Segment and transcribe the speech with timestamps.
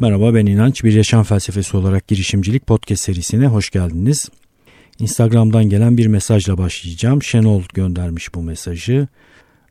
[0.00, 0.84] Merhaba ben İnanç.
[0.84, 4.28] Bir yaşam felsefesi olarak girişimcilik podcast serisine hoş geldiniz.
[4.98, 7.22] Instagram'dan gelen bir mesajla başlayacağım.
[7.22, 9.08] Şenol göndermiş bu mesajı.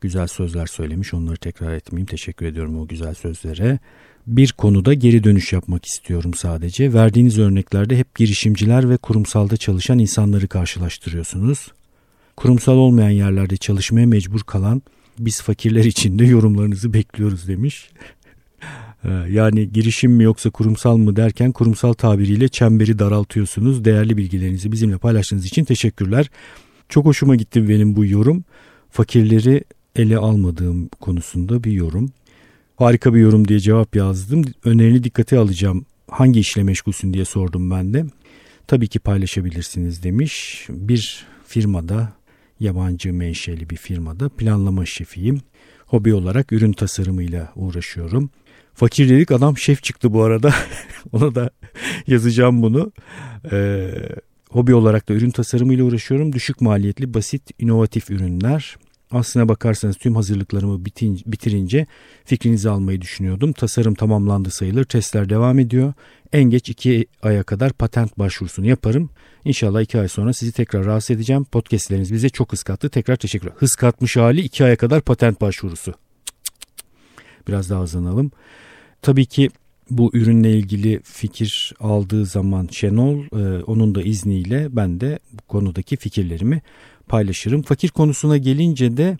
[0.00, 2.06] Güzel sözler söylemiş onları tekrar etmeyeyim.
[2.06, 3.78] Teşekkür ediyorum o güzel sözlere.
[4.26, 6.92] Bir konuda geri dönüş yapmak istiyorum sadece.
[6.92, 11.72] Verdiğiniz örneklerde hep girişimciler ve kurumsalda çalışan insanları karşılaştırıyorsunuz.
[12.36, 14.82] Kurumsal olmayan yerlerde çalışmaya mecbur kalan
[15.18, 17.90] biz fakirler için de yorumlarınızı bekliyoruz demiş.
[19.04, 23.84] Ee, yani girişim mi yoksa kurumsal mı derken kurumsal tabiriyle çemberi daraltıyorsunuz.
[23.84, 26.30] Değerli bilgilerinizi bizimle paylaştığınız için teşekkürler.
[26.88, 28.44] Çok hoşuma gitti benim bu yorum.
[28.90, 29.64] Fakirleri
[29.96, 32.10] ele almadığım konusunda bir yorum.
[32.76, 34.44] Harika bir yorum diye cevap yazdım.
[34.64, 35.86] Önerini dikkate alacağım.
[36.10, 38.06] Hangi işle meşgulsün diye sordum ben de.
[38.66, 40.66] Tabii ki paylaşabilirsiniz demiş.
[40.68, 42.12] Bir firmada
[42.60, 45.40] yabancı menşeli bir firmada planlama şefiyim.
[45.86, 48.30] Hobi olarak ürün tasarımıyla uğraşıyorum.
[48.76, 50.54] Fakir dedik adam şef çıktı bu arada.
[51.12, 51.50] Ona da
[52.06, 52.92] yazacağım bunu.
[53.52, 53.90] Ee,
[54.50, 56.32] hobi olarak da ürün tasarımıyla uğraşıyorum.
[56.32, 58.76] Düşük maliyetli, basit, inovatif ürünler.
[59.10, 61.86] Aslına bakarsanız tüm hazırlıklarımı bitince, bitirince
[62.24, 63.52] fikrinizi almayı düşünüyordum.
[63.52, 64.84] Tasarım tamamlandı sayılır.
[64.84, 65.92] Testler devam ediyor.
[66.32, 69.10] En geç iki aya kadar patent başvurusunu yaparım.
[69.44, 71.44] İnşallah iki ay sonra sizi tekrar rahatsız edeceğim.
[71.44, 72.88] Podcastleriniz bize çok hız kattı.
[72.88, 73.54] Tekrar teşekkürler.
[73.56, 75.94] Hız katmış hali iki aya kadar patent başvurusu.
[77.48, 78.30] Biraz daha hızlanalım.
[79.06, 79.50] Tabii ki
[79.90, 85.96] bu ürünle ilgili fikir aldığı zaman Şenol e, onun da izniyle ben de bu konudaki
[85.96, 86.62] fikirlerimi
[87.08, 87.62] paylaşırım.
[87.62, 89.16] Fakir konusuna gelince de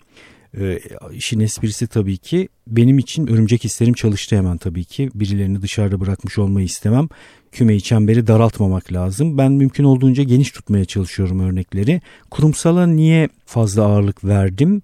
[0.59, 0.79] e,
[1.13, 5.09] işin esprisi tabii ki benim için örümcek hislerim çalıştı hemen tabii ki.
[5.15, 7.09] Birilerini dışarıda bırakmış olmayı istemem.
[7.51, 9.37] Kümeyi çemberi daraltmamak lazım.
[9.37, 12.01] Ben mümkün olduğunca geniş tutmaya çalışıyorum örnekleri.
[12.31, 14.81] Kurumsala niye fazla ağırlık verdim?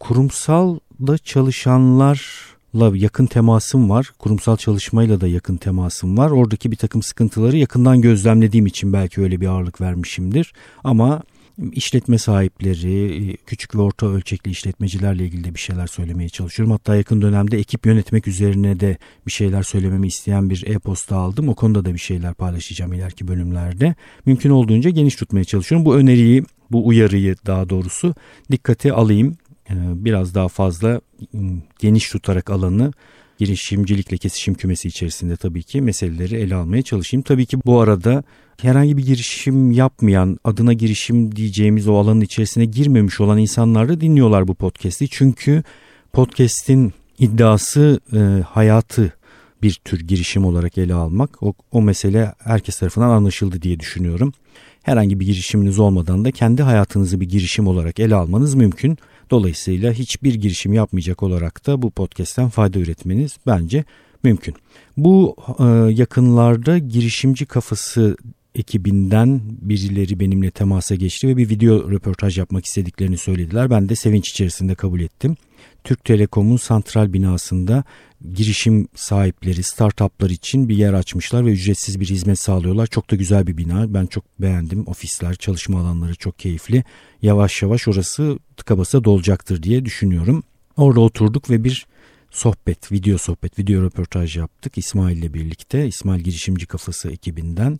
[0.00, 4.12] Kurumsalda çalışanlar yakın temasım var.
[4.18, 6.30] Kurumsal çalışmayla da yakın temasım var.
[6.30, 10.52] Oradaki bir takım sıkıntıları yakından gözlemlediğim için belki öyle bir ağırlık vermişimdir.
[10.84, 11.22] Ama
[11.72, 16.72] işletme sahipleri, küçük ve orta ölçekli işletmecilerle ilgili de bir şeyler söylemeye çalışıyorum.
[16.72, 21.48] Hatta yakın dönemde ekip yönetmek üzerine de bir şeyler söylememi isteyen bir e-posta aldım.
[21.48, 23.94] O konuda da bir şeyler paylaşacağım ileriki bölümlerde.
[24.26, 25.84] Mümkün olduğunca geniş tutmaya çalışıyorum.
[25.84, 28.14] Bu öneriyi, bu uyarıyı daha doğrusu
[28.50, 29.36] dikkate alayım.
[29.70, 31.00] Ee, biraz daha fazla
[31.34, 31.40] ıı,
[31.78, 32.92] geniş tutarak alanı
[33.38, 37.22] girişimcilikle kesişim kümesi içerisinde tabii ki meseleleri ele almaya çalışayım.
[37.22, 38.24] Tabii ki bu arada
[38.62, 44.48] herhangi bir girişim yapmayan, adına girişim diyeceğimiz o alanın içerisine girmemiş olan insanlar da dinliyorlar
[44.48, 45.08] bu podcast'i.
[45.08, 45.62] Çünkü
[46.12, 49.12] podcast'in iddiası e, hayatı
[49.62, 51.42] bir tür girişim olarak ele almak.
[51.42, 54.32] O, o mesele herkes tarafından anlaşıldı diye düşünüyorum.
[54.82, 58.98] Herhangi bir girişiminiz olmadan da kendi hayatınızı bir girişim olarak ele almanız mümkün.
[59.30, 63.84] Dolayısıyla hiçbir girişim yapmayacak olarak da bu podcast'ten fayda üretmeniz bence
[64.22, 64.54] mümkün.
[64.96, 68.16] Bu e, yakınlarda girişimci kafası
[68.54, 73.70] ekibinden birileri benimle temasa geçti ve bir video röportaj yapmak istediklerini söylediler.
[73.70, 75.36] Ben de sevinç içerisinde kabul ettim.
[75.84, 77.84] Türk Telekom'un santral binasında
[78.32, 82.86] girişim sahipleri, startuplar için bir yer açmışlar ve ücretsiz bir hizmet sağlıyorlar.
[82.86, 83.94] Çok da güzel bir bina.
[83.94, 84.88] Ben çok beğendim.
[84.88, 86.84] Ofisler, çalışma alanları çok keyifli.
[87.22, 90.42] Yavaş yavaş orası tıka basa dolacaktır diye düşünüyorum.
[90.76, 91.86] Orada oturduk ve bir
[92.30, 95.86] sohbet, video sohbet, video röportaj yaptık İsmail ile birlikte.
[95.86, 97.78] İsmail Girişimci Kafası ekibinden.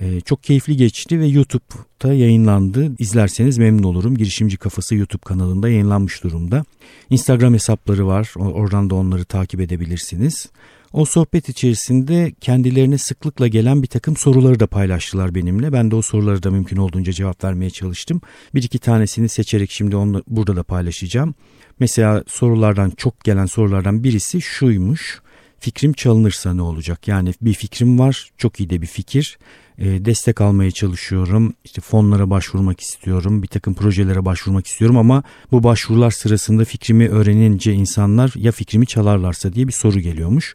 [0.00, 2.92] Ee, çok keyifli geçti ve YouTube'da yayınlandı.
[2.98, 4.16] İzlerseniz memnun olurum.
[4.16, 6.64] Girişimci Kafası YouTube kanalında yayınlanmış durumda.
[7.10, 8.32] Instagram hesapları var.
[8.36, 10.48] Oradan da onları takip edebilirsiniz.
[10.92, 15.72] O sohbet içerisinde kendilerine sıklıkla gelen bir takım soruları da paylaştılar benimle.
[15.72, 18.20] Ben de o soruları da mümkün olduğunca cevap vermeye çalıştım.
[18.54, 21.34] Bir iki tanesini seçerek şimdi onu burada da paylaşacağım.
[21.80, 25.20] Mesela sorulardan çok gelen sorulardan birisi şuymuş.
[25.60, 27.08] Fikrim çalınırsa ne olacak?
[27.08, 29.38] Yani bir fikrim var, çok iyi de bir fikir
[29.78, 31.54] e, destek almaya çalışıyorum.
[31.64, 33.42] İşte fonlara başvurmak istiyorum.
[33.42, 35.22] Bir takım projelere başvurmak istiyorum ama
[35.52, 40.54] bu başvurular sırasında fikrimi öğrenince insanlar ya fikrimi çalarlarsa diye bir soru geliyormuş.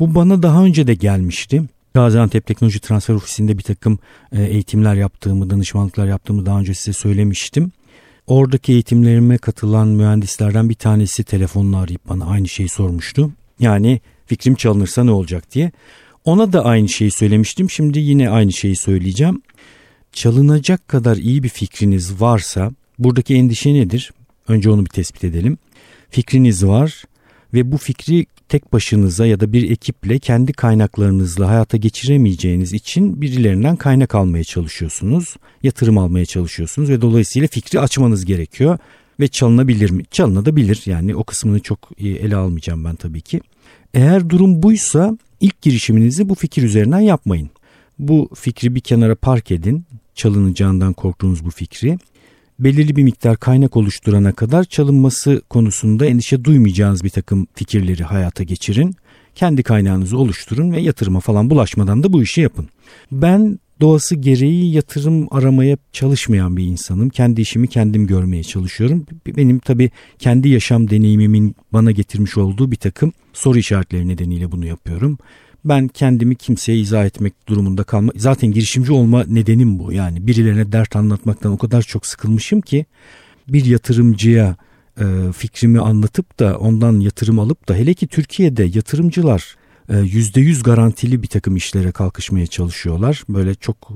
[0.00, 1.62] Bu bana daha önce de gelmişti.
[1.94, 3.98] Gaziantep Teknoloji Transfer Ofisi'nde bir takım
[4.32, 7.72] e, eğitimler yaptığımı, danışmanlıklar yaptığımı daha önce size söylemiştim.
[8.26, 13.30] Oradaki eğitimlerime katılan mühendislerden bir tanesi telefonla arayıp bana aynı şeyi sormuştu.
[13.60, 15.72] Yani fikrim çalınırsa ne olacak diye.
[16.24, 17.70] Ona da aynı şeyi söylemiştim.
[17.70, 19.42] Şimdi yine aynı şeyi söyleyeceğim.
[20.12, 24.12] Çalınacak kadar iyi bir fikriniz varsa buradaki endişe nedir?
[24.48, 25.58] Önce onu bir tespit edelim.
[26.10, 27.04] Fikriniz var
[27.54, 33.76] ve bu fikri tek başınıza ya da bir ekiple kendi kaynaklarınızla hayata geçiremeyeceğiniz için birilerinden
[33.76, 35.36] kaynak almaya çalışıyorsunuz.
[35.62, 38.78] Yatırım almaya çalışıyorsunuz ve dolayısıyla fikri açmanız gerekiyor
[39.20, 40.02] ve çalınabilir mi?
[40.10, 43.40] Çalınabilir yani o kısmını çok ele almayacağım ben tabii ki.
[43.94, 47.50] Eğer durum buysa ilk girişiminizi bu fikir üzerinden yapmayın.
[47.98, 49.84] Bu fikri bir kenara park edin.
[50.14, 51.98] Çalınacağından korktuğunuz bu fikri.
[52.58, 58.96] Belirli bir miktar kaynak oluşturana kadar çalınması konusunda endişe duymayacağınız bir takım fikirleri hayata geçirin.
[59.34, 62.68] Kendi kaynağınızı oluşturun ve yatırıma falan bulaşmadan da bu işi yapın.
[63.12, 67.08] Ben doğası gereği yatırım aramaya çalışmayan bir insanım.
[67.08, 69.06] Kendi işimi kendim görmeye çalışıyorum.
[69.26, 75.18] Benim tabii kendi yaşam deneyimimin bana getirmiş olduğu bir takım soru işaretleri nedeniyle bunu yapıyorum.
[75.64, 78.12] Ben kendimi kimseye izah etmek durumunda kalma.
[78.16, 79.92] Zaten girişimci olma nedenim bu.
[79.92, 82.86] Yani birilerine dert anlatmaktan o kadar çok sıkılmışım ki
[83.48, 84.56] bir yatırımcıya
[85.00, 89.56] e, fikrimi anlatıp da ondan yatırım alıp da hele ki Türkiye'de yatırımcılar
[89.88, 93.22] %100 e, garantili bir takım işlere kalkışmaya çalışıyorlar.
[93.28, 93.92] Böyle çok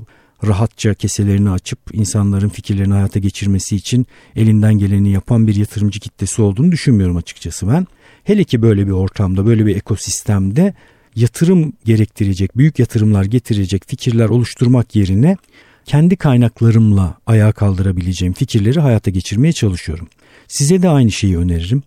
[0.47, 6.71] rahatça keselerini açıp insanların fikirlerini hayata geçirmesi için elinden geleni yapan bir yatırımcı kitlesi olduğunu
[6.71, 7.87] düşünmüyorum açıkçası ben.
[8.23, 10.73] Hele ki böyle bir ortamda, böyle bir ekosistemde
[11.15, 15.37] yatırım gerektirecek, büyük yatırımlar getirecek fikirler oluşturmak yerine
[15.85, 20.07] kendi kaynaklarımla ayağa kaldırabileceğim fikirleri hayata geçirmeye çalışıyorum.
[20.47, 21.83] Size de aynı şeyi öneririm.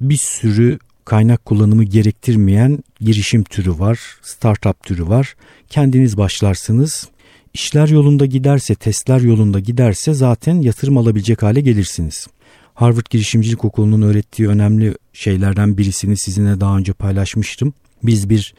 [0.00, 0.78] Bir sürü
[1.08, 5.34] kaynak kullanımı gerektirmeyen girişim türü var, startup türü var.
[5.68, 7.08] Kendiniz başlarsınız.
[7.54, 12.26] İşler yolunda giderse, testler yolunda giderse zaten yatırım alabilecek hale gelirsiniz.
[12.74, 17.74] Harvard Girişimcilik Okulu'nun öğrettiği önemli şeylerden birisini sizinle daha önce paylaşmıştım.
[18.02, 18.54] Biz bir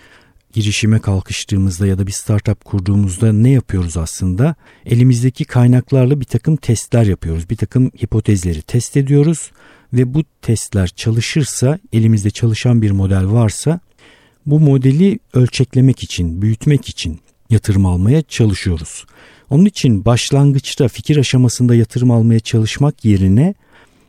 [0.53, 4.55] girişime kalkıştığımızda ya da bir startup kurduğumuzda ne yapıyoruz aslında?
[4.85, 7.49] Elimizdeki kaynaklarla bir takım testler yapıyoruz.
[7.49, 9.51] Bir takım hipotezleri test ediyoruz
[9.94, 13.80] ve bu testler çalışırsa elimizde çalışan bir model varsa
[14.45, 17.19] bu modeli ölçeklemek için, büyütmek için
[17.50, 19.06] yatırım almaya çalışıyoruz.
[19.50, 23.53] Onun için başlangıçta fikir aşamasında yatırım almaya çalışmak yerine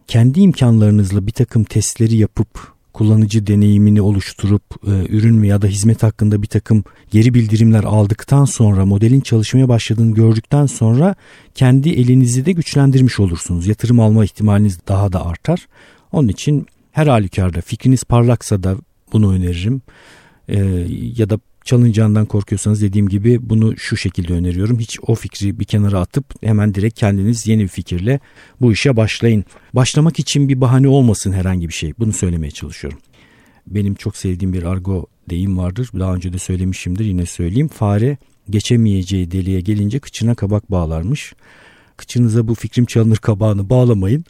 [0.06, 6.42] kendi imkanlarınızla bir takım testleri yapıp kullanıcı deneyimini oluşturup e, ürün ya da hizmet hakkında
[6.42, 11.14] bir takım geri bildirimler aldıktan sonra modelin çalışmaya başladığını gördükten sonra
[11.54, 13.66] kendi elinizi de güçlendirmiş olursunuz.
[13.66, 15.68] Yatırım alma ihtimaliniz daha da artar.
[16.12, 18.76] Onun için her halükarda fikriniz parlaksa da
[19.12, 19.82] bunu öneririm.
[20.48, 20.58] E,
[21.16, 21.38] ya da
[21.70, 24.78] çalınacağından korkuyorsanız dediğim gibi bunu şu şekilde öneriyorum.
[24.78, 28.20] Hiç o fikri bir kenara atıp hemen direkt kendiniz yeni bir fikirle
[28.60, 29.44] bu işe başlayın.
[29.72, 31.92] Başlamak için bir bahane olmasın herhangi bir şey.
[31.98, 32.98] Bunu söylemeye çalışıyorum.
[33.66, 35.90] Benim çok sevdiğim bir argo deyim vardır.
[35.98, 37.68] Daha önce de söylemişimdir yine söyleyeyim.
[37.68, 38.16] Fare
[38.50, 41.34] geçemeyeceği deliğe gelince kıçına kabak bağlarmış.
[41.96, 44.24] Kıçınıza bu fikrim çalınır kabağını bağlamayın.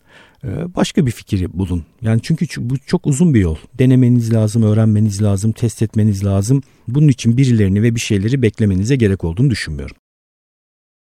[0.44, 1.84] Ee, başka bir fikri bulun.
[2.02, 3.56] Yani çünkü bu çok uzun bir yol.
[3.78, 6.62] Denemeniz lazım, öğrenmeniz lazım, test etmeniz lazım.
[6.88, 9.96] Bunun için birilerini ve bir şeyleri beklemenize gerek olduğunu düşünmüyorum.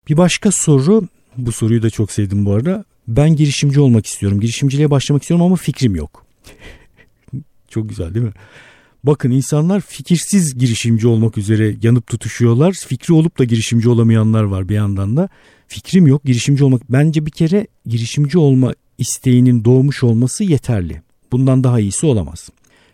[0.08, 2.84] Bir başka soru, bu soruyu da çok sevdim bu arada.
[3.08, 6.26] Ben girişimci olmak istiyorum, girişimciliğe başlamak istiyorum ama fikrim yok.
[7.68, 8.32] çok güzel değil mi?
[9.04, 12.72] Bakın insanlar fikirsiz girişimci olmak üzere yanıp tutuşuyorlar.
[12.72, 15.28] Fikri olup da girişimci olamayanlar var bir yandan da.
[15.68, 16.92] Fikrim yok girişimci olmak.
[16.92, 21.02] Bence bir kere girişimci olma isteğinin doğmuş olması yeterli.
[21.32, 22.48] Bundan daha iyisi olamaz.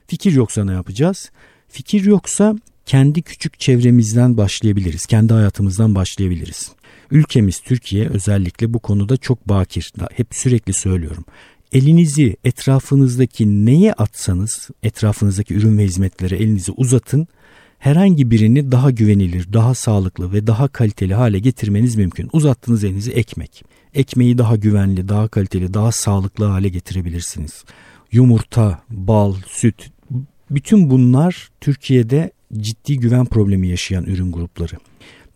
[0.07, 1.31] Fikir yoksa ne yapacağız?
[1.69, 2.57] Fikir yoksa
[2.87, 5.07] kendi küçük çevremizden başlayabiliriz.
[5.07, 6.73] Kendi hayatımızdan başlayabiliriz.
[7.11, 9.93] Ülkemiz Türkiye özellikle bu konuda çok bakir.
[10.13, 11.25] Hep sürekli söylüyorum.
[11.73, 17.27] Elinizi etrafınızdaki neye atsanız, etrafınızdaki ürün ve hizmetlere elinizi uzatın.
[17.79, 22.29] Herhangi birini daha güvenilir, daha sağlıklı ve daha kaliteli hale getirmeniz mümkün.
[22.33, 27.65] Uzattığınız elinizi ekmek ekmeği daha güvenli, daha kaliteli, daha sağlıklı hale getirebilirsiniz.
[28.13, 29.91] Yumurta, bal, süt
[30.51, 34.75] bütün bunlar Türkiye'de ciddi güven problemi yaşayan ürün grupları.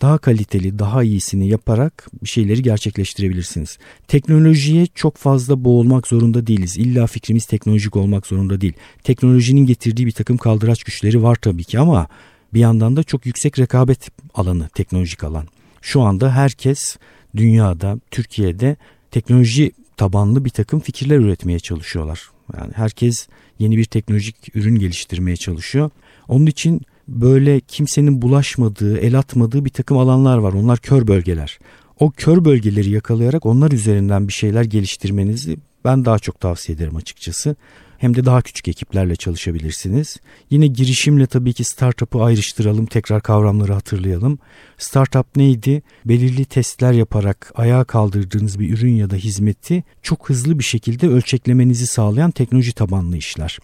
[0.03, 3.79] Daha kaliteli, daha iyisini yaparak bir şeyleri gerçekleştirebilirsiniz.
[4.09, 6.77] Teknolojiye çok fazla boğulmak zorunda değiliz.
[6.77, 8.73] İlla fikrimiz teknolojik olmak zorunda değil.
[9.05, 12.09] Teknolojinin getirdiği bir takım kaldıraç güçleri var tabii ki ama
[12.55, 15.47] bir yandan da çok yüksek rekabet alanı, teknolojik alan.
[15.83, 16.97] Şu anda herkes
[17.37, 18.77] dünyada, Türkiye'de
[19.11, 22.29] teknoloji tabanlı bir takım fikirler üretmeye çalışıyorlar.
[22.57, 25.91] Yani herkes yeni bir teknolojik ürün geliştirmeye çalışıyor.
[26.29, 30.53] Onun için böyle kimsenin bulaşmadığı, el atmadığı bir takım alanlar var.
[30.53, 31.59] Onlar kör bölgeler.
[32.01, 37.57] O kör bölgeleri yakalayarak onlar üzerinden bir şeyler geliştirmenizi ben daha çok tavsiye ederim açıkçası
[37.99, 40.17] hem de daha küçük ekiplerle çalışabilirsiniz.
[40.51, 44.39] Yine girişimle tabii ki startup'ı ayrıştıralım, tekrar kavramları hatırlayalım.
[44.79, 45.83] Startup neydi?
[46.05, 51.87] Belirli testler yaparak ayağa kaldırdığınız bir ürün ya da hizmeti çok hızlı bir şekilde ölçeklemenizi
[51.87, 53.59] sağlayan teknoloji tabanlı işler.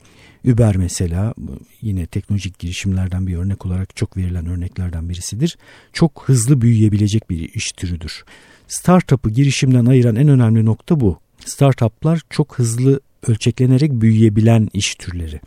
[0.45, 1.35] Uber mesela
[1.83, 5.59] yine teknolojik girişimlerden bir örnek olarak çok verilen örneklerden birisidir.
[5.93, 8.25] Çok hızlı büyüyebilecek bir iş türüdür.
[8.69, 11.19] Startup'ı girişimden ayıran en önemli nokta bu.
[11.45, 15.41] Startup'lar çok hızlı ölçeklenerek büyüyebilen iş türleri.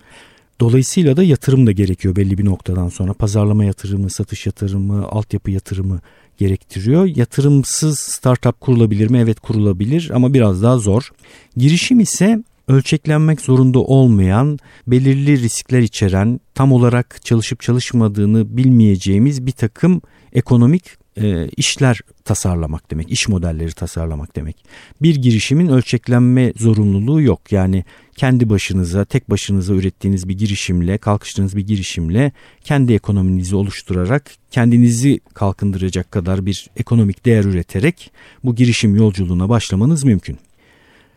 [0.60, 3.14] Dolayısıyla da yatırım da gerekiyor belli bir noktadan sonra.
[3.14, 6.00] Pazarlama yatırımı, satış yatırımı, altyapı yatırımı
[6.38, 7.06] gerektiriyor.
[7.06, 9.20] Yatırımsız startup kurulabilir mi?
[9.20, 11.10] Evet kurulabilir ama biraz daha zor.
[11.58, 20.02] Girişim ise ölçeklenmek zorunda olmayan, belirli riskler içeren, tam olarak çalışıp çalışmadığını bilmeyeceğimiz bir takım
[20.34, 20.84] ekonomik
[21.22, 24.56] e, işler tasarlamak demek, iş modelleri tasarlamak demek.
[25.02, 27.52] Bir girişimin ölçeklenme zorunluluğu yok.
[27.52, 32.32] Yani kendi başınıza, tek başınıza ürettiğiniz bir girişimle, kalkıştığınız bir girişimle
[32.64, 38.12] kendi ekonominizi oluşturarak kendinizi kalkındıracak kadar bir ekonomik değer üreterek
[38.44, 40.38] bu girişim yolculuğuna başlamanız mümkün.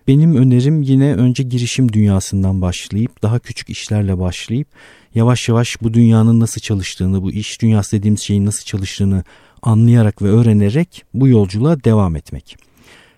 [0.09, 4.69] Benim önerim yine önce girişim dünyasından başlayıp daha küçük işlerle başlayıp
[5.15, 9.25] yavaş yavaş bu dünyanın nasıl çalıştığını, bu iş dünyası dediğimiz şeyin nasıl çalıştığını
[9.63, 12.57] anlayarak ve öğrenerek bu yolculuğa devam etmek.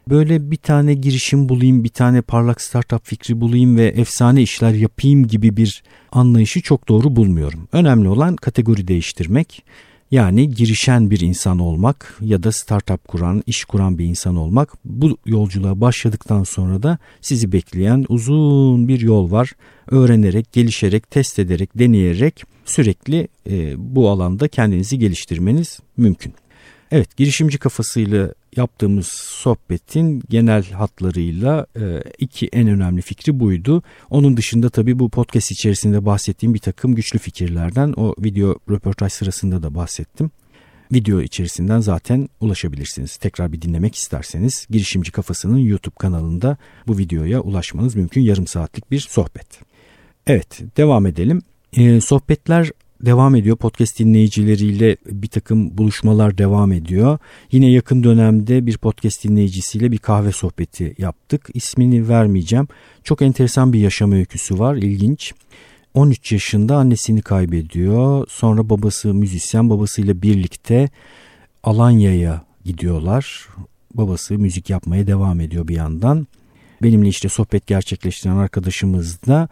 [0.08, 5.26] Böyle bir tane girişim bulayım, bir tane parlak startup fikri bulayım ve efsane işler yapayım
[5.26, 5.82] gibi bir
[6.12, 7.68] anlayışı çok doğru bulmuyorum.
[7.72, 9.64] Önemli olan kategori değiştirmek.
[10.10, 14.72] Yani girişen bir insan olmak ya da startup kuran, iş kuran bir insan olmak.
[14.84, 19.52] Bu yolculuğa başladıktan sonra da sizi bekleyen uzun bir yol var.
[19.90, 26.34] Öğrenerek, gelişerek, test ederek, deneyerek sürekli e, bu alanda kendinizi geliştirmeniz mümkün.
[26.90, 33.82] Evet girişimci kafasıyla yaptığımız sohbetin genel hatlarıyla e, iki en önemli fikri buydu.
[34.10, 39.62] Onun dışında tabii bu podcast içerisinde bahsettiğim bir takım güçlü fikirlerden o video röportaj sırasında
[39.62, 40.30] da bahsettim.
[40.92, 43.16] Video içerisinden zaten ulaşabilirsiniz.
[43.16, 48.20] Tekrar bir dinlemek isterseniz girişimci kafasının YouTube kanalında bu videoya ulaşmanız mümkün.
[48.20, 49.46] Yarım saatlik bir sohbet.
[50.26, 51.42] Evet devam edelim.
[51.76, 52.70] Ee, sohbetler
[53.02, 53.56] devam ediyor.
[53.56, 57.18] Podcast dinleyicileriyle bir takım buluşmalar devam ediyor.
[57.52, 61.48] Yine yakın dönemde bir podcast dinleyicisiyle bir kahve sohbeti yaptık.
[61.54, 62.68] İsmini vermeyeceğim.
[63.04, 64.76] Çok enteresan bir yaşam öyküsü var.
[64.76, 65.32] İlginç.
[65.94, 68.26] 13 yaşında annesini kaybediyor.
[68.28, 70.90] Sonra babası müzisyen babasıyla birlikte
[71.62, 73.46] Alanya'ya gidiyorlar.
[73.94, 76.26] Babası müzik yapmaya devam ediyor bir yandan.
[76.82, 79.48] Benimle işte sohbet gerçekleştiren arkadaşımız da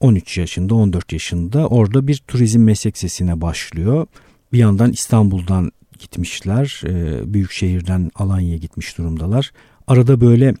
[0.00, 4.06] 13 e, yaşında 14 yaşında orada bir turizm meslek sesine başlıyor.
[4.52, 6.82] Bir yandan İstanbul'dan gitmişler.
[6.86, 9.52] E, büyük şehirden Alanya'ya gitmiş durumdalar.
[9.86, 10.54] Arada böyle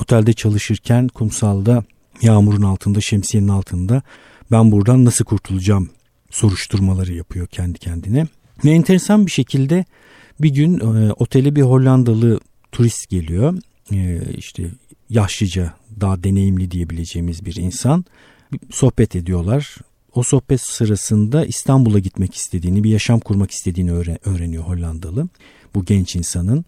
[0.00, 1.84] otelde çalışırken kumsalda
[2.22, 4.02] yağmurun altında şemsiyenin altında
[4.50, 5.90] ben buradan nasıl kurtulacağım
[6.30, 8.26] soruşturmaları yapıyor kendi kendine.
[8.64, 9.84] Ve enteresan bir şekilde
[10.40, 12.40] bir gün e, otele bir Hollandalı
[12.72, 13.58] turist geliyor.
[13.92, 14.70] E, işte
[15.10, 18.04] yaşlıca daha deneyimli diyebileceğimiz bir insan
[18.70, 19.76] sohbet ediyorlar.
[20.14, 23.92] O sohbet sırasında İstanbul'a gitmek istediğini, bir yaşam kurmak istediğini
[24.24, 25.28] öğreniyor Hollandalı
[25.74, 26.64] bu genç insanın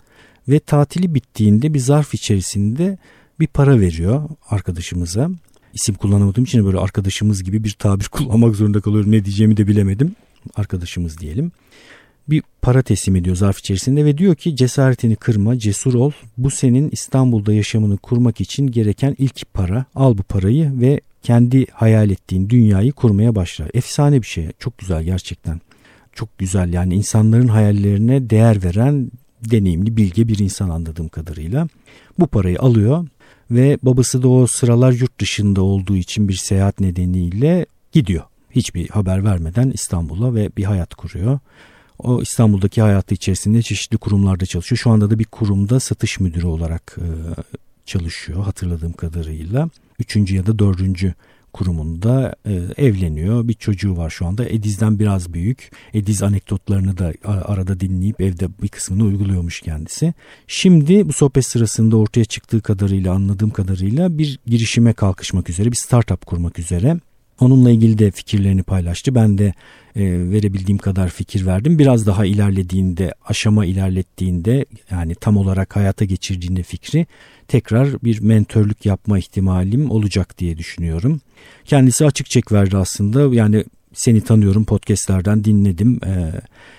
[0.49, 2.99] ve tatili bittiğinde bir zarf içerisinde
[3.41, 5.31] bir para veriyor arkadaşımıza.
[5.75, 9.13] İsim kullanamadığım için böyle arkadaşımız gibi bir tabir kullanmak zorunda kalıyorum.
[9.13, 10.17] Ne diyeceğimi de bilemedim.
[10.55, 11.53] Arkadaşımız diyelim.
[12.29, 16.13] Bir para teslim ediyor zarf içerisinde ve diyor ki cesaretini kırma, cesur ol.
[16.39, 19.85] Bu senin İstanbul'da yaşamını kurmak için gereken ilk para.
[19.95, 23.71] Al bu parayı ve kendi hayal ettiğin dünyayı kurmaya başlar.
[23.75, 24.49] Efsane bir şey.
[24.59, 25.61] Çok güzel gerçekten.
[26.13, 29.11] Çok güzel yani insanların hayallerine değer veren
[29.51, 31.69] deneyimli, bilge bir insan anladığım kadarıyla.
[32.19, 33.07] Bu parayı alıyor
[33.51, 38.23] ve babası da o sıralar yurt dışında olduğu için bir seyahat nedeniyle gidiyor.
[38.51, 41.39] Hiçbir haber vermeden İstanbul'a ve bir hayat kuruyor.
[41.99, 44.79] O İstanbul'daki hayatı içerisinde çeşitli kurumlarda çalışıyor.
[44.79, 46.97] Şu anda da bir kurumda satış müdürü olarak
[47.87, 49.69] çalışıyor hatırladığım kadarıyla.
[49.99, 51.15] Üçüncü ya da dördüncü
[51.55, 53.49] kurumunda e, evleniyor.
[53.49, 54.49] Bir çocuğu var şu anda.
[54.49, 55.71] Ediz'den biraz büyük.
[55.95, 60.15] Ediz anekdotlarını da arada dinleyip evde bir kısmını uyguluyormuş kendisi.
[60.47, 66.27] Şimdi bu sohbet sırasında ortaya çıktığı kadarıyla anladığım kadarıyla bir girişime kalkışmak üzere bir startup
[66.27, 67.01] kurmak üzere.
[67.41, 69.15] Onunla ilgili de fikirlerini paylaştı.
[69.15, 69.55] Ben de
[69.97, 71.79] e, verebildiğim kadar fikir verdim.
[71.79, 77.07] Biraz daha ilerlediğinde, aşama ilerlettiğinde yani tam olarak hayata geçirdiğinde fikri
[77.49, 81.21] tekrar bir mentörlük yapma ihtimalim olacak diye düşünüyorum.
[81.65, 83.35] Kendisi açık çek verdi aslında.
[83.35, 83.65] Yani
[83.95, 86.01] seni tanıyorum podcastlerden dinledim.
[86.07, 86.33] E,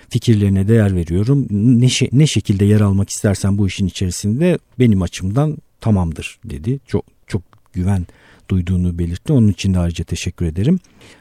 [0.08, 1.46] fikirlerine değer veriyorum.
[1.50, 6.80] Ne, ne şekilde yer almak istersen bu işin içerisinde benim açımdan tamamdır dedi.
[6.86, 8.06] Çok çok güven
[8.48, 9.32] duyduğunu belirtti.
[9.32, 10.78] Onun için de ayrıca teşekkür ederim.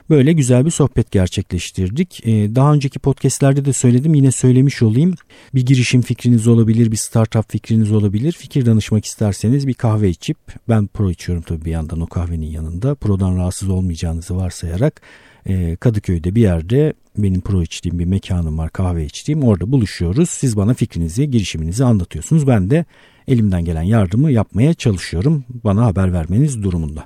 [0.10, 2.28] Böyle güzel bir sohbet gerçekleştirdik.
[2.28, 5.16] Ee, daha önceki podcastlerde de söyledim yine söylemiş olayım.
[5.54, 8.32] Bir girişim fikriniz olabilir, bir startup fikriniz olabilir.
[8.32, 10.38] Fikir danışmak isterseniz bir kahve içip
[10.70, 12.96] ben pro içiyorum tabii bir yandan o kahvenin yanında.
[12.96, 15.02] Prodan rahatsız olmayacağınızı varsayarak
[15.46, 20.30] e, Kadıköy'de bir yerde benim pro içtiğim bir mekanım var kahve içtiğim orada buluşuyoruz.
[20.30, 22.48] Siz bana fikrinizi girişiminizi anlatıyorsunuz.
[22.48, 22.86] Ben de
[23.28, 27.06] elimden gelen yardımı yapmaya çalışıyorum bana haber vermeniz durumunda.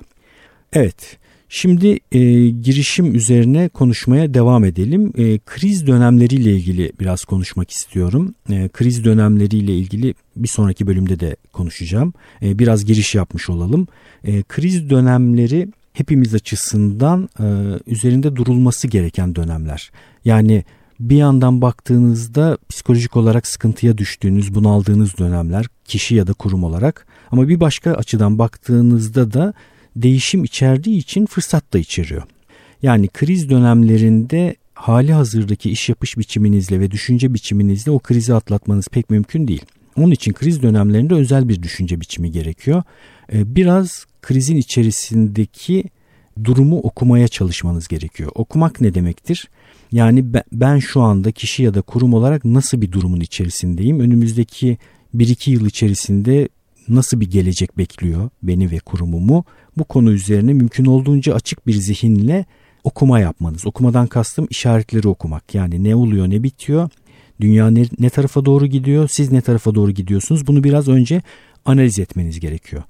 [0.72, 1.18] Evet
[1.52, 5.12] Şimdi e, girişim üzerine konuşmaya devam edelim.
[5.18, 8.34] E, kriz dönemleriyle ilgili biraz konuşmak istiyorum.
[8.50, 12.12] E, kriz dönemleriyle ilgili bir sonraki bölümde de konuşacağım.
[12.42, 13.86] E, biraz giriş yapmış olalım.
[14.24, 17.44] E, kriz dönemleri hepimiz açısından e,
[17.86, 19.90] üzerinde durulması gereken dönemler.
[20.24, 20.64] Yani
[21.00, 27.48] bir yandan baktığınızda psikolojik olarak sıkıntıya düştüğünüz, bunaldığınız dönemler kişi ya da kurum olarak ama
[27.48, 29.54] bir başka açıdan baktığınızda da
[30.02, 32.22] değişim içerdiği için fırsat da içeriyor.
[32.82, 39.10] Yani kriz dönemlerinde hali hazırdaki iş yapış biçiminizle ve düşünce biçiminizle o krizi atlatmanız pek
[39.10, 39.64] mümkün değil.
[39.96, 42.82] Onun için kriz dönemlerinde özel bir düşünce biçimi gerekiyor.
[43.32, 45.84] Ee, biraz krizin içerisindeki
[46.44, 48.30] durumu okumaya çalışmanız gerekiyor.
[48.34, 49.48] Okumak ne demektir?
[49.92, 54.00] Yani ben şu anda kişi ya da kurum olarak nasıl bir durumun içerisindeyim?
[54.00, 54.78] Önümüzdeki
[55.16, 56.48] 1-2 yıl içerisinde
[56.88, 59.44] nasıl bir gelecek bekliyor beni ve kurumumu?
[59.78, 62.44] Bu konu üzerine mümkün olduğunca açık bir zihinle
[62.84, 63.66] okuma yapmanız.
[63.66, 65.54] Okumadan kastım işaretleri okumak.
[65.54, 66.88] Yani ne oluyor ne bitiyor?
[67.40, 69.08] Dünya ne, ne tarafa doğru gidiyor?
[69.08, 70.46] Siz ne tarafa doğru gidiyorsunuz?
[70.46, 71.22] Bunu biraz önce
[71.64, 72.82] analiz etmeniz gerekiyor.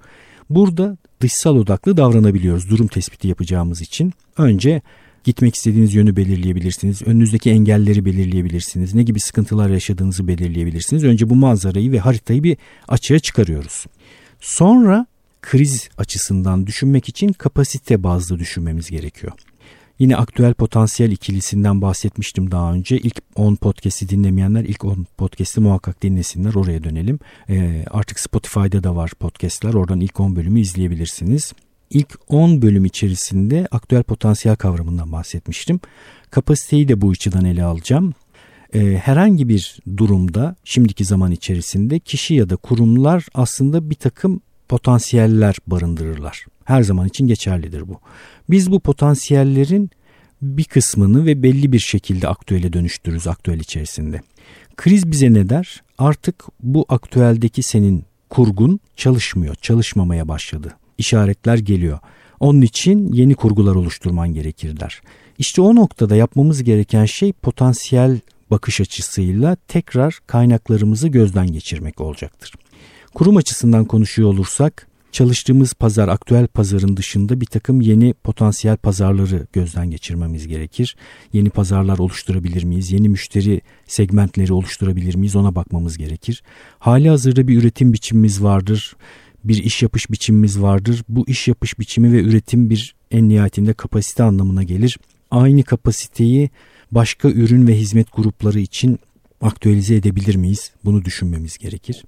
[0.49, 4.13] Burada dışsal odaklı davranabiliyoruz durum tespiti yapacağımız için.
[4.37, 4.81] Önce
[5.23, 7.01] Gitmek istediğiniz yönü belirleyebilirsiniz.
[7.01, 8.93] Önünüzdeki engelleri belirleyebilirsiniz.
[8.93, 11.03] Ne gibi sıkıntılar yaşadığınızı belirleyebilirsiniz.
[11.03, 12.57] Önce bu manzarayı ve haritayı bir
[12.87, 13.85] açığa çıkarıyoruz.
[14.39, 15.05] Sonra
[15.41, 19.33] kriz açısından düşünmek için kapasite bazlı düşünmemiz gerekiyor.
[19.99, 22.97] Yine aktüel potansiyel ikilisinden bahsetmiştim daha önce.
[22.97, 26.53] İlk 10 podcast'i dinlemeyenler ilk 10 podcast'i muhakkak dinlesinler.
[26.53, 27.19] Oraya dönelim.
[27.49, 29.73] Ee, artık Spotify'da da var podcast'ler.
[29.73, 31.53] Oradan ilk 10 bölümü izleyebilirsiniz
[31.91, 35.79] ilk 10 bölüm içerisinde aktüel potansiyel kavramından bahsetmiştim.
[36.31, 38.13] Kapasiteyi de bu açıdan ele alacağım.
[38.73, 44.41] Ee, herhangi bir durumda şimdiki zaman içerisinde kişi ya da kurumlar aslında bir takım
[44.71, 46.45] potansiyeller barındırırlar.
[46.65, 47.99] Her zaman için geçerlidir bu.
[48.49, 49.91] Biz bu potansiyellerin
[50.41, 54.21] bir kısmını ve belli bir şekilde aktüele dönüştürürüz aktüel içerisinde.
[54.77, 55.83] Kriz bize ne der?
[55.97, 61.99] Artık bu aktüeldeki senin kurgun çalışmıyor, çalışmamaya başladı işaretler geliyor.
[62.39, 65.01] Onun için yeni kurgular oluşturman gerekirler.
[65.37, 68.19] İşte o noktada yapmamız gereken şey potansiyel
[68.51, 72.53] bakış açısıyla tekrar kaynaklarımızı gözden geçirmek olacaktır.
[73.13, 79.91] Kurum açısından konuşuyor olursak çalıştığımız pazar aktüel pazarın dışında bir takım yeni potansiyel pazarları gözden
[79.91, 80.95] geçirmemiz gerekir.
[81.33, 82.91] Yeni pazarlar oluşturabilir miyiz?
[82.91, 85.35] Yeni müşteri segmentleri oluşturabilir miyiz?
[85.35, 86.43] Ona bakmamız gerekir.
[86.79, 88.95] Hali hazırda bir üretim biçimimiz vardır
[89.43, 91.03] bir iş yapış biçimimiz vardır.
[91.09, 94.97] Bu iş yapış biçimi ve üretim bir en nihayetinde kapasite anlamına gelir.
[95.31, 96.49] Aynı kapasiteyi
[96.91, 98.99] başka ürün ve hizmet grupları için
[99.41, 100.71] aktüelize edebilir miyiz?
[100.85, 102.03] Bunu düşünmemiz gerekir.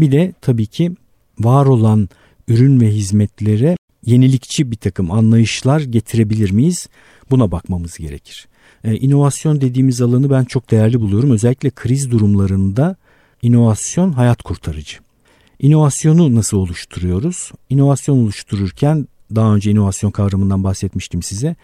[0.00, 0.92] Bir de tabii ki
[1.38, 2.08] var olan
[2.48, 6.88] ürün ve hizmetlere yenilikçi bir takım anlayışlar getirebilir miyiz?
[7.30, 8.48] Buna bakmamız gerekir.
[8.84, 11.30] Ee, inovasyon dediğimiz alanı ben çok değerli buluyorum.
[11.30, 12.96] Özellikle kriz durumlarında
[13.42, 14.96] inovasyon hayat kurtarıcı.
[15.58, 17.52] İnovasyonu nasıl oluşturuyoruz?
[17.70, 21.56] İnovasyon oluştururken daha önce inovasyon kavramından bahsetmiştim size.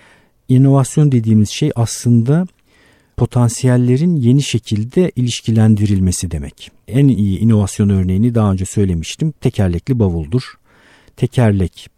[0.49, 2.47] İnovasyon dediğimiz şey aslında
[3.21, 6.71] potansiyellerin yeni şekilde ilişkilendirilmesi demek.
[6.89, 9.33] En iyi inovasyon örneğini daha önce söylemiştim.
[9.41, 10.43] Tekerlekli bavuldur.
[11.17, 11.89] Tekerlek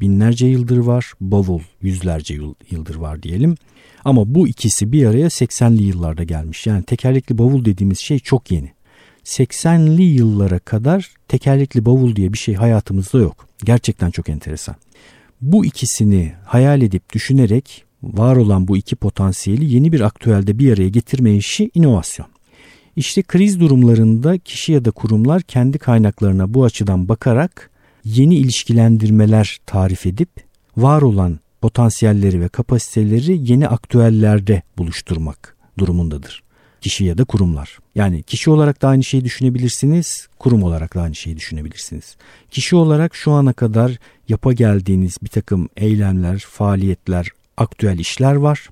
[0.00, 2.38] binlerce yıldır var, bavul yüzlerce
[2.70, 3.54] yıldır var diyelim.
[4.04, 6.66] Ama bu ikisi bir araya 80'li yıllarda gelmiş.
[6.66, 8.70] Yani tekerlekli bavul dediğimiz şey çok yeni.
[9.24, 13.48] 80'li yıllara kadar tekerlekli bavul diye bir şey hayatımızda yok.
[13.64, 14.76] Gerçekten çok enteresan.
[15.40, 20.88] Bu ikisini hayal edip düşünerek var olan bu iki potansiyeli yeni bir aktüelde bir araya
[20.88, 22.26] getirme işi inovasyon.
[22.96, 27.70] İşte kriz durumlarında kişi ya da kurumlar kendi kaynaklarına bu açıdan bakarak
[28.04, 30.30] yeni ilişkilendirmeler tarif edip
[30.76, 36.46] var olan potansiyelleri ve kapasiteleri yeni aktüellerde buluşturmak durumundadır
[36.86, 37.78] kişi ya da kurumlar.
[37.94, 42.16] Yani kişi olarak da aynı şeyi düşünebilirsiniz, kurum olarak da aynı şeyi düşünebilirsiniz.
[42.50, 48.68] Kişi olarak şu ana kadar yapa geldiğiniz bir takım eylemler, faaliyetler, aktüel işler var.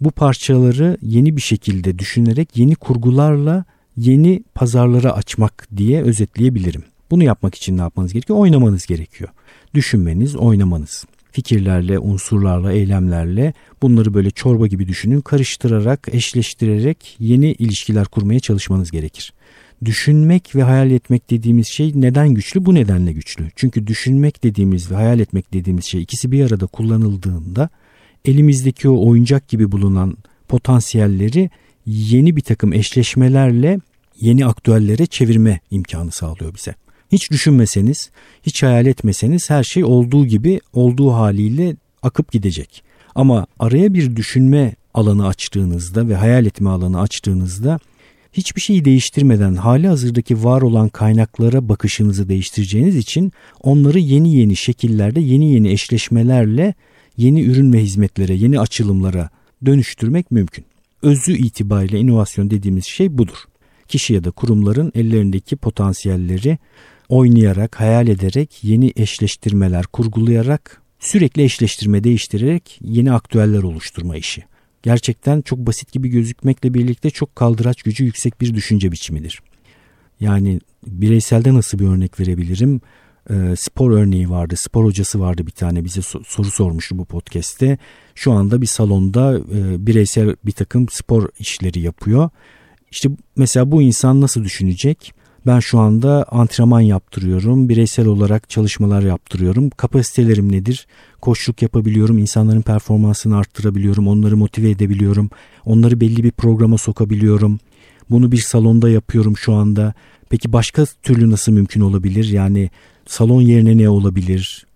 [0.00, 3.64] Bu parçaları yeni bir şekilde düşünerek yeni kurgularla
[3.96, 6.84] yeni pazarlara açmak diye özetleyebilirim.
[7.10, 8.38] Bunu yapmak için ne yapmanız gerekiyor?
[8.38, 9.30] Oynamanız gerekiyor.
[9.74, 15.20] Düşünmeniz, oynamanız fikirlerle, unsurlarla, eylemlerle bunları böyle çorba gibi düşünün.
[15.20, 19.32] Karıştırarak, eşleştirerek yeni ilişkiler kurmaya çalışmanız gerekir.
[19.84, 22.66] Düşünmek ve hayal etmek dediğimiz şey neden güçlü?
[22.66, 23.50] Bu nedenle güçlü.
[23.56, 27.68] Çünkü düşünmek dediğimiz ve hayal etmek dediğimiz şey ikisi bir arada kullanıldığında
[28.24, 30.16] elimizdeki o oyuncak gibi bulunan
[30.48, 31.50] potansiyelleri
[31.86, 33.80] yeni bir takım eşleşmelerle
[34.20, 36.74] yeni aktüellere çevirme imkanı sağlıyor bize.
[37.12, 38.10] Hiç düşünmeseniz,
[38.42, 42.84] hiç hayal etmeseniz her şey olduğu gibi olduğu haliyle akıp gidecek.
[43.14, 47.78] Ama araya bir düşünme alanı açtığınızda ve hayal etme alanı açtığınızda
[48.32, 53.32] hiçbir şeyi değiştirmeden hali hazırdaki var olan kaynaklara bakışınızı değiştireceğiniz için
[53.62, 56.74] onları yeni yeni şekillerde yeni yeni eşleşmelerle
[57.16, 59.30] yeni ürün ve hizmetlere, yeni açılımlara
[59.66, 60.64] dönüştürmek mümkün.
[61.02, 63.36] Özü itibariyle inovasyon dediğimiz şey budur.
[63.88, 66.58] Kişi ya da kurumların ellerindeki potansiyelleri
[67.08, 74.44] oynayarak, hayal ederek, yeni eşleştirmeler kurgulayarak, sürekli eşleştirme değiştirerek yeni aktüeller oluşturma işi.
[74.82, 79.40] Gerçekten çok basit gibi gözükmekle birlikte çok kaldıraç gücü yüksek bir düşünce biçimidir.
[80.20, 82.80] Yani bireyselde nasıl bir örnek verebilirim?
[83.30, 84.54] E, spor örneği vardı.
[84.56, 87.78] Spor hocası vardı bir tane bize so- soru sormuştu bu podcast'te.
[88.14, 92.30] Şu anda bir salonda e, bireysel bir takım spor işleri yapıyor.
[92.90, 95.14] İşte mesela bu insan nasıl düşünecek?
[95.46, 99.70] Ben şu anda antrenman yaptırıyorum, bireysel olarak çalışmalar yaptırıyorum.
[99.70, 100.86] Kapasitelerim nedir?
[101.20, 105.30] Koşluk yapabiliyorum, insanların performansını arttırabiliyorum, onları motive edebiliyorum,
[105.64, 107.58] onları belli bir programa sokabiliyorum.
[108.10, 109.94] Bunu bir salonda yapıyorum şu anda.
[110.34, 112.28] Peki başka türlü nasıl mümkün olabilir?
[112.28, 112.70] Yani
[113.06, 114.66] salon yerine ne olabilir?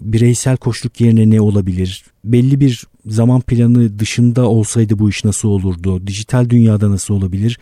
[0.00, 2.04] Bireysel koşluk yerine ne olabilir?
[2.24, 6.06] Belli bir zaman planı dışında olsaydı bu iş nasıl olurdu?
[6.06, 7.58] Dijital dünyada nasıl olabilir?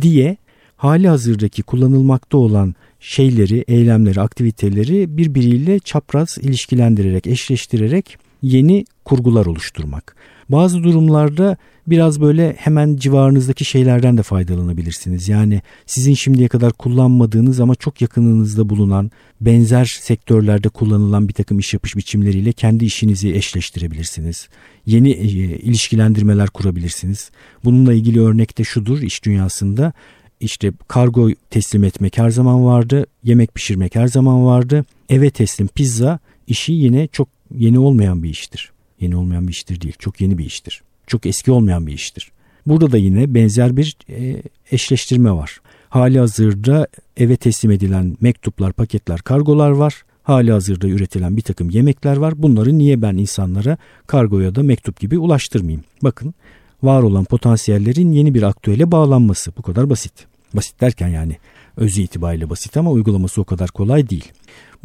[0.00, 0.36] diye
[0.76, 10.16] hali hazırdaki kullanılmakta olan şeyleri, eylemleri, aktiviteleri birbiriyle çapraz ilişkilendirerek, eşleştirerek yeni kurgular oluşturmak.
[10.48, 11.56] Bazı durumlarda
[11.86, 15.28] biraz böyle hemen civarınızdaki şeylerden de faydalanabilirsiniz.
[15.28, 21.74] Yani sizin şimdiye kadar kullanmadığınız ama çok yakınınızda bulunan benzer sektörlerde kullanılan bir takım iş
[21.74, 24.48] yapış biçimleriyle kendi işinizi eşleştirebilirsiniz.
[24.86, 25.26] Yeni e,
[25.58, 27.30] ilişkilendirmeler kurabilirsiniz.
[27.64, 29.92] Bununla ilgili örnek de şudur iş dünyasında
[30.40, 33.06] işte kargo teslim etmek her zaman vardı.
[33.24, 34.84] Yemek pişirmek her zaman vardı.
[35.08, 38.72] Eve teslim pizza işi yine çok yeni olmayan bir iştir.
[39.00, 39.94] Yeni olmayan bir iştir değil.
[39.98, 40.82] Çok yeni bir iştir.
[41.06, 42.32] Çok eski olmayan bir iştir.
[42.66, 45.60] Burada da yine benzer bir e, eşleştirme var.
[45.88, 50.02] Hali hazırda eve teslim edilen mektuplar, paketler, kargolar var.
[50.22, 52.42] Hali hazırda üretilen bir takım yemekler var.
[52.42, 55.84] Bunları niye ben insanlara kargoya da mektup gibi ulaştırmayayım?
[56.02, 56.34] Bakın
[56.82, 59.52] var olan potansiyellerin yeni bir aktüele bağlanması.
[59.58, 60.12] Bu kadar basit.
[60.54, 61.36] Basit derken yani
[61.78, 64.32] özü itibariyle basit ama uygulaması o kadar kolay değil.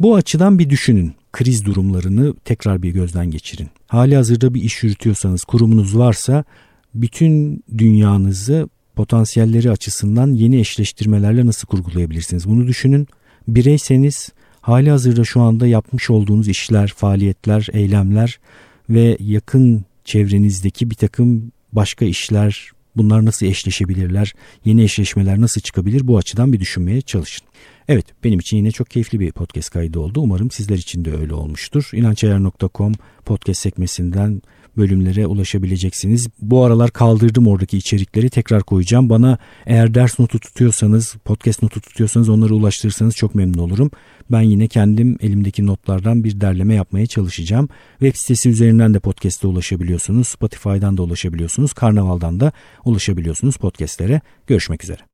[0.00, 1.14] Bu açıdan bir düşünün.
[1.32, 3.68] Kriz durumlarını tekrar bir gözden geçirin.
[3.86, 6.44] Hali hazırda bir iş yürütüyorsanız, kurumunuz varsa
[6.94, 12.48] bütün dünyanızı potansiyelleri açısından yeni eşleştirmelerle nasıl kurgulayabilirsiniz?
[12.48, 13.06] Bunu düşünün.
[13.48, 14.28] Bireyseniz
[14.60, 18.38] hali hazırda şu anda yapmış olduğunuz işler, faaliyetler, eylemler
[18.90, 26.18] ve yakın çevrenizdeki bir takım başka işler, bunlar nasıl eşleşebilirler, yeni eşleşmeler nasıl çıkabilir bu
[26.18, 27.46] açıdan bir düşünmeye çalışın.
[27.88, 30.20] Evet benim için yine çok keyifli bir podcast kaydı oldu.
[30.20, 31.90] Umarım sizler için de öyle olmuştur.
[31.92, 32.92] İnançayar.com
[33.24, 34.42] podcast sekmesinden
[34.76, 36.28] bölümlere ulaşabileceksiniz.
[36.40, 39.10] Bu aralar kaldırdım oradaki içerikleri tekrar koyacağım.
[39.10, 43.90] Bana eğer ders notu tutuyorsanız, podcast notu tutuyorsanız onları ulaştırırsanız çok memnun olurum.
[44.30, 47.68] Ben yine kendim elimdeki notlardan bir derleme yapmaya çalışacağım.
[47.98, 50.28] Web sitesi üzerinden de podcast'e ulaşabiliyorsunuz.
[50.28, 51.72] Spotify'dan da ulaşabiliyorsunuz.
[51.72, 52.52] Karnaval'dan da
[52.84, 54.20] ulaşabiliyorsunuz podcast'lere.
[54.46, 55.04] Görüşmek üzere.